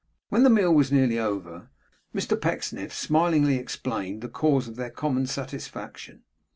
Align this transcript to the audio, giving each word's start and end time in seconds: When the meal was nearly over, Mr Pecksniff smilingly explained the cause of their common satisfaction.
When 0.29 0.41
the 0.41 0.49
meal 0.49 0.73
was 0.73 0.91
nearly 0.91 1.19
over, 1.19 1.69
Mr 2.11 2.35
Pecksniff 2.35 2.91
smilingly 2.91 3.57
explained 3.57 4.21
the 4.23 4.29
cause 4.29 4.67
of 4.67 4.75
their 4.75 4.89
common 4.89 5.27
satisfaction. 5.27 6.23